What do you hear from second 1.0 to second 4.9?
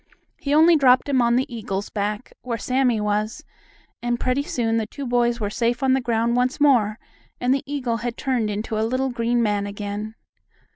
him on the eagle's back, where Sammie was, and pretty soon the